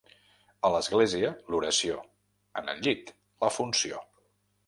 A 0.67 0.69
l'església, 0.75 1.29
l'oració; 1.55 1.99
en 2.63 2.73
el 2.75 2.81
llit, 2.87 3.13
la 3.47 3.51
funció. 3.59 4.01